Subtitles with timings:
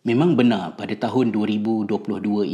[0.00, 1.84] Memang benar pada tahun 2022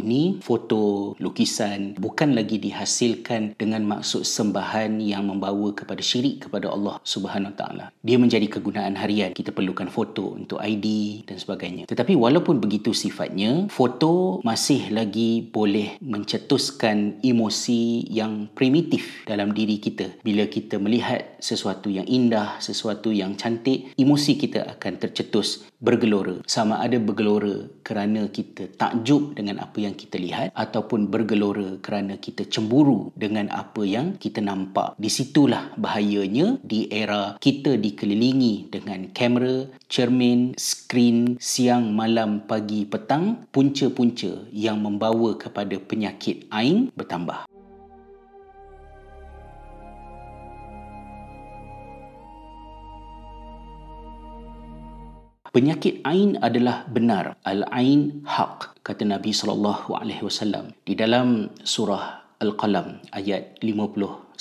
[0.03, 6.99] ini foto lukisan bukan lagi dihasilkan dengan maksud sembahan yang membawa kepada syirik kepada Allah
[7.07, 7.95] Subhanahu taala.
[8.03, 9.31] Dia menjadi kegunaan harian.
[9.31, 11.87] Kita perlukan foto untuk ID dan sebagainya.
[11.87, 20.19] Tetapi walaupun begitu sifatnya, foto masih lagi boleh mencetuskan emosi yang primitif dalam diri kita.
[20.27, 26.41] Bila kita melihat sesuatu yang indah, sesuatu yang cantik, emosi kita akan tercetus bergelora.
[26.49, 32.49] Sama ada bergelora kerana kita takjub dengan apa yang kita lihat ataupun bergelora kerana kita
[32.49, 34.97] cemburu dengan apa yang kita nampak.
[34.97, 43.47] Di situlah bahayanya di era kita dikelilingi dengan kamera, cermin, skrin siang, malam, pagi, petang,
[43.53, 47.56] punca-punca yang membawa kepada penyakit ain bertambah.
[55.57, 57.41] Penyakit ain adalah benar.
[57.41, 60.77] Al-ain haq kata Nabi sallallahu alaihi wasallam.
[60.85, 64.37] Di dalam surah Al-Qalam ayat 51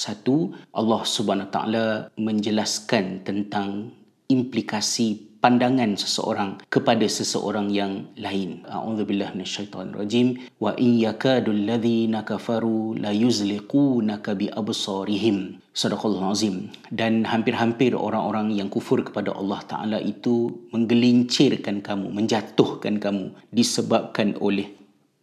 [0.75, 3.95] Allah Subhanahu taala menjelaskan tentang
[4.27, 8.65] implikasi pandangan seseorang kepada seseorang yang lain.
[8.65, 10.41] A'udzubillah minasyaitonirrajim.
[10.57, 15.61] Wa in yakadul ladzina kafaru la yuzliqunaka bi absarihim.
[15.69, 16.73] Sadaqallahu azim.
[16.89, 24.73] Dan hampir-hampir orang-orang yang kufur kepada Allah Taala itu menggelincirkan kamu, menjatuhkan kamu disebabkan oleh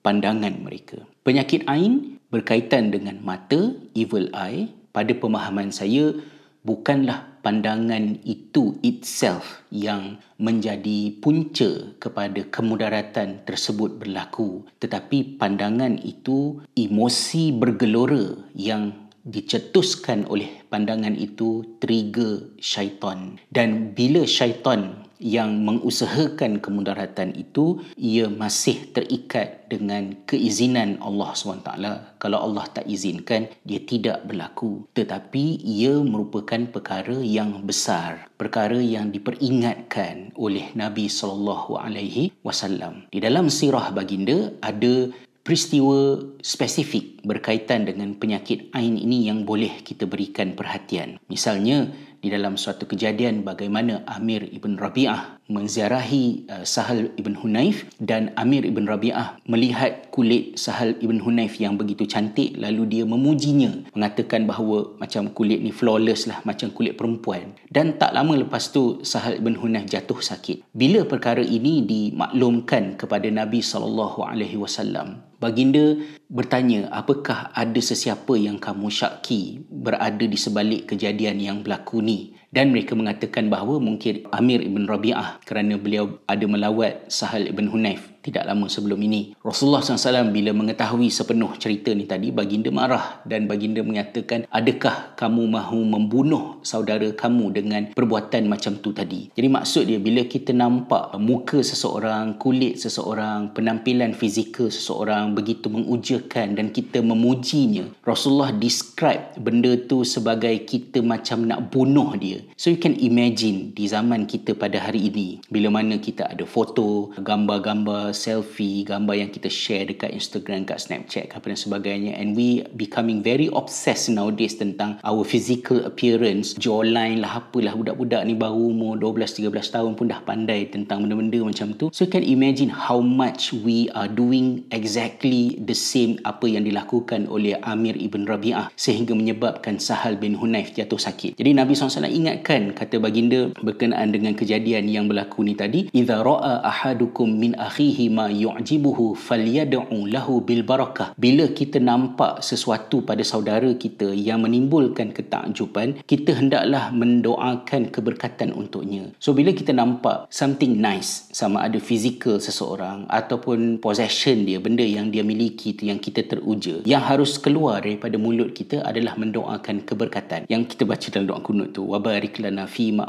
[0.06, 1.03] pandangan mereka.
[1.27, 4.70] Penyakit ain berkaitan dengan mata, evil eye.
[4.93, 6.15] Pada pemahaman saya,
[6.62, 14.65] bukanlah pandangan itu itself yang menjadi punca kepada kemudaratan tersebut berlaku.
[14.79, 23.39] Tetapi pandangan itu emosi bergelora yang dicetuskan oleh pandangan itu trigger syaitan.
[23.55, 31.70] Dan bila syaitan yang mengusahakan kemudaratan itu ia masih terikat dengan keizinan Allah SWT.
[32.19, 34.84] Kalau Allah tak izinkan dia tidak berlaku.
[34.93, 43.22] Tetapi ia merupakan perkara yang besar perkara yang diperingatkan oleh Nabi sallallahu alaihi wasallam di
[43.22, 50.54] dalam sirah baginda ada peristiwa spesifik berkaitan dengan penyakit ain ini yang boleh kita berikan
[50.54, 51.19] perhatian.
[51.27, 51.91] Misalnya
[52.22, 58.62] di dalam suatu kejadian bagaimana Amir ibn Rabi'ah menziarahi uh, Sahal ibn Hunayf dan Amir
[58.62, 64.94] ibn Rabi'ah melihat kulit Sahal ibn Hunayf yang begitu cantik lalu dia memujinya mengatakan bahawa
[65.03, 67.59] macam kulit ni flawless lah macam kulit perempuan.
[67.75, 70.62] Dan tak lama lepas tu Sahal ibn Hunayf jatuh sakit.
[70.71, 75.99] Bila perkara ini dimaklumkan kepada Nabi sallallahu alaihi wasallam baginda
[76.32, 82.69] bertanya apakah ada sesiapa yang kamu syaki berada di sebalik kejadian yang berlaku ni dan
[82.69, 88.47] mereka mengatakan bahawa mungkin Amir ibn Rabi'ah kerana beliau ada melawat Sahal ibn Hunayf tidak
[88.47, 89.35] lama sebelum ini.
[89.43, 95.51] Rasulullah SAW bila mengetahui sepenuh cerita ni tadi, baginda marah dan baginda mengatakan, adakah kamu
[95.51, 99.34] mahu membunuh saudara kamu dengan perbuatan macam tu tadi?
[99.34, 106.55] Jadi maksud dia, bila kita nampak muka seseorang, kulit seseorang, penampilan fizikal seseorang begitu mengujakan
[106.55, 112.39] dan kita memujinya, Rasulullah describe benda tu sebagai kita macam nak bunuh dia.
[112.56, 117.10] So you can imagine di zaman kita pada hari ini, bila mana kita ada foto,
[117.19, 122.62] gambar-gambar selfie, gambar yang kita share dekat Instagram, dekat Snapchat apa dan sebagainya and we
[122.78, 128.94] becoming very obsessed nowadays tentang our physical appearance, jawline lah apalah budak-budak ni baru umur
[129.00, 131.91] 12 13 tahun pun dah pandai tentang benda-benda macam tu.
[131.91, 137.26] So you can imagine how much we are doing exactly the same apa yang dilakukan
[137.26, 141.36] oleh Amir ibn Rabi'ah sehingga menyebabkan Sahal bin Hunayf jatuh sakit.
[141.36, 146.65] Jadi Nabi SAW ingatkan kata baginda berkenaan dengan kejadian yang berlaku ni tadi, "Idza ra'a
[146.65, 151.12] ahadukum min akhihi ma yu'jibuhu falyad'u lahu bil barakah.
[151.21, 159.12] Bila kita nampak sesuatu pada saudara kita yang menimbulkan ketakjuban kita hendaklah mendoakan keberkatan untuknya.
[159.21, 165.12] So bila kita nampak something nice sama ada fizikal seseorang ataupun possession dia benda yang
[165.12, 170.48] dia miliki tu yang kita teruja yang harus keluar daripada mulut kita adalah mendoakan keberkatan.
[170.48, 173.03] Yang kita baca dalam doa kunut tu wa barik lana fi ma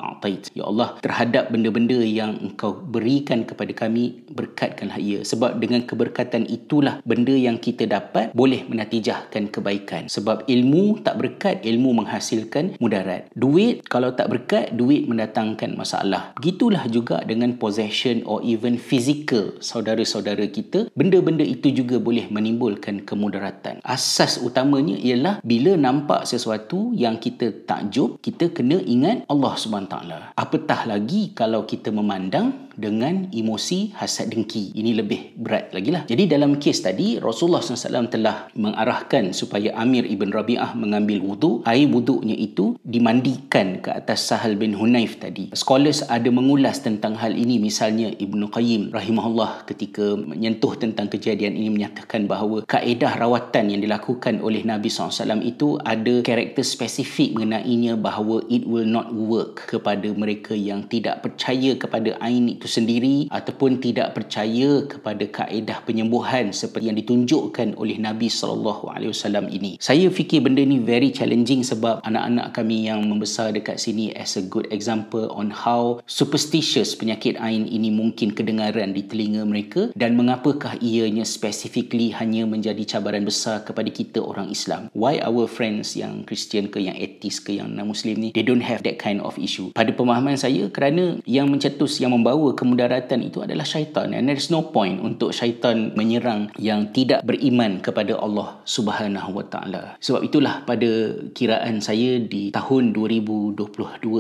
[0.58, 5.20] ya Allah terhadap benda-benda yang engkau berikan kepada kami berkatkan berkatkanlah ia.
[5.22, 10.10] Sebab dengan keberkatan itulah benda yang kita dapat boleh menatijahkan kebaikan.
[10.10, 13.30] Sebab ilmu tak berkat ilmu menghasilkan mudarat.
[13.38, 16.34] Duit kalau tak berkat duit mendatangkan masalah.
[16.42, 20.90] Begitulah juga dengan possession or even physical saudara-saudara kita.
[20.98, 23.84] Benda-benda itu juga boleh menimbulkan kemudaratan.
[23.86, 29.96] Asas utamanya ialah bila nampak sesuatu yang kita takjub kita kena ingat Allah SWT
[30.36, 34.74] apatah lagi kalau kita memandang dengan emosi hasad dengki.
[34.74, 36.04] Ini lebih berat lagi lah.
[36.10, 41.62] Jadi dalam kes tadi, Rasulullah SAW telah mengarahkan supaya Amir ibn Rabi'ah mengambil wudhu.
[41.66, 45.54] Air wudhunya itu dimandikan ke atas Sahal bin Hunayf tadi.
[45.54, 47.62] Scholars ada mengulas tentang hal ini.
[47.62, 54.42] Misalnya Ibn Qayyim rahimahullah ketika menyentuh tentang kejadian ini menyatakan bahawa kaedah rawatan yang dilakukan
[54.42, 60.56] oleh Nabi SAW itu ada karakter spesifik mengenainya bahawa it will not work kepada mereka
[60.56, 66.98] yang tidak percaya kepada ain itu sendiri ataupun tidak percaya kepada kaedah penyembuhan seperti yang
[67.00, 69.78] ditunjukkan oleh Nabi sallallahu alaihi wasallam ini.
[69.80, 74.44] Saya fikir benda ni very challenging sebab anak-anak kami yang membesar dekat sini as a
[74.44, 80.80] good example on how superstitious penyakit ain ini mungkin kedengaran di telinga mereka dan mengapakah
[80.80, 84.88] ianya specifically hanya menjadi cabaran besar kepada kita orang Islam.
[84.96, 88.86] Why our friends yang Kristian ke yang atheist ke yang non-muslim ni they don't have
[88.88, 89.74] that kind of issue.
[89.74, 94.70] Pada pemahaman saya kerana yang mencetus yang membawa kemudaratan itu adalah syaitan and there's no
[94.72, 99.84] point untuk syaitan menyerang yang tidak beriman kepada Allah Subhanahu Wa Taala.
[100.00, 103.60] Sebab itulah pada kiraan saya di tahun 2022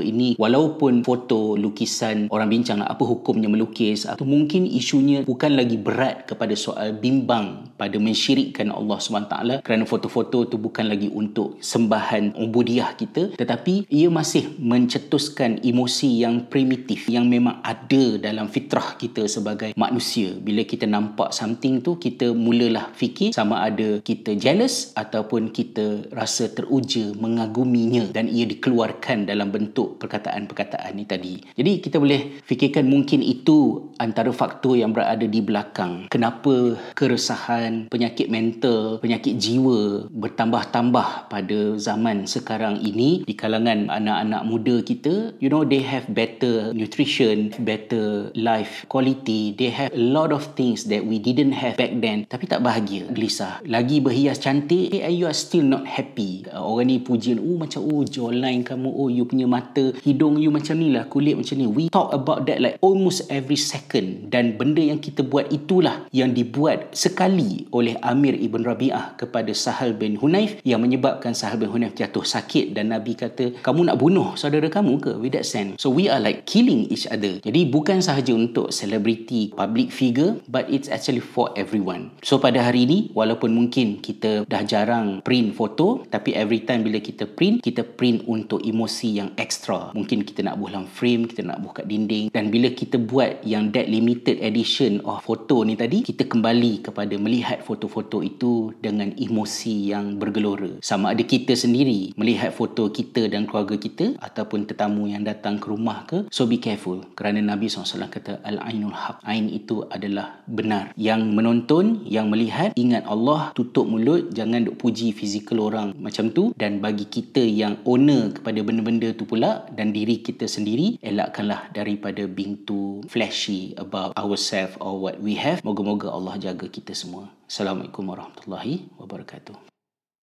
[0.03, 5.77] ini walaupun foto lukisan orang bincang lah apa hukumnya melukis atau mungkin isunya bukan lagi
[5.77, 12.35] berat kepada soal bimbang pada mensyirikkan Allah SWT kerana foto-foto itu bukan lagi untuk sembahan
[12.37, 19.27] ubudiah kita tetapi ia masih mencetuskan emosi yang primitif yang memang ada dalam fitrah kita
[19.27, 20.31] sebagai manusia.
[20.39, 26.47] Bila kita nampak something tu kita mulalah fikir sama ada kita jealous ataupun kita rasa
[26.47, 31.43] teruja mengaguminya dan ia dikeluarkan dalam bentuk perkataan-perkataan ni tadi.
[31.59, 36.07] Jadi kita boleh fikirkan mungkin itu antara faktor yang berada di belakang.
[36.07, 44.75] Kenapa keresahan penyakit mental penyakit jiwa bertambah-tambah pada zaman sekarang ini di kalangan anak-anak muda
[44.79, 45.35] kita?
[45.43, 50.85] You know they have better nutrition better life quality they have a lot of things
[50.89, 53.63] that we didn't have back then tapi tak bahagia gelisah.
[53.65, 56.45] Lagi berhias cantik and you are still not happy.
[56.51, 60.77] Orang ni pujian oh macam oh jawline kamu oh you punya mata hidung you macam
[60.77, 61.65] ni lah kulit macam ni.
[61.65, 64.29] We talk about that like almost every second.
[64.29, 69.95] Dan benda yang kita buat itulah yang dibuat sekali oleh Amir Ibn Rabi'ah kepada Sahal
[69.95, 72.75] bin Hunayf yang menyebabkan Sahal bin Hunayf jatuh sakit.
[72.75, 75.11] Dan Nabi kata kamu nak bunuh saudara kamu ke?
[75.17, 75.79] With that sense.
[75.79, 77.39] So we are like killing each other.
[77.39, 82.11] Jadi bukan sahaja untuk celebrity public figure but it's actually for everyone.
[82.19, 86.99] So pada hari ini walaupun mungkin kita dah jarang print foto tapi every time bila
[86.99, 89.95] kita print kita print untuk emosi yang extra.
[89.95, 92.33] Mungkin kita nak dalam frame kita nak buh kat dinding.
[92.33, 97.13] Dan bila kita buat yang that limited edition of foto ni tadi kita kembali kepada
[97.21, 100.81] melihat foto-foto itu dengan emosi yang bergelora.
[100.81, 105.69] Sama ada kita sendiri melihat foto kita dan keluarga kita ataupun tetamu yang datang ke
[105.69, 106.25] rumah ke.
[106.33, 107.05] So be careful.
[107.13, 109.21] Kerana Nabi SAW kata al-ainul haq.
[109.23, 110.91] Ain itu adalah benar.
[110.97, 116.51] Yang menonton yang melihat ingat Allah tutup mulut jangan duk puji fizikal orang macam tu.
[116.57, 122.25] Dan bagi kita yang owner kepada benda-benda tu pula dan diri kita sendiri elakkanlah daripada
[122.25, 125.61] being too flashy about ourselves or what we have.
[125.61, 127.29] Moga-moga Allah jaga kita semua.
[127.45, 129.72] Assalamualaikum warahmatullahi wabarakatuh